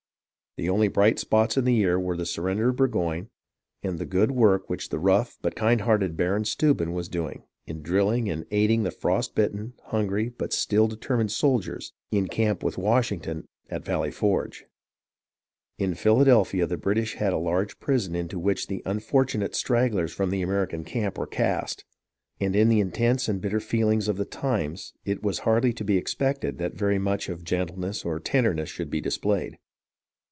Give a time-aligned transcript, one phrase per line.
[0.57, 3.29] The only bright spots in the year were the surrender of Burgoyne,
[3.83, 7.81] and the good work which the rough but kind hearted Baron Steuben was doing, in
[7.81, 12.77] drilling and aiding the frost bitten, hungry, but still determined soldiers in the camp with
[12.77, 14.65] Washington at Valley Forge.
[15.77, 20.41] In Philadelphia the British had a large prison into which the unfortunate stragglers from the
[20.41, 21.85] American camp were cast,
[22.41, 25.95] and in the intense and bitter feelings of the times it was hardly to be
[25.95, 29.57] expected that very much of gentleness or tenderness should be displayed.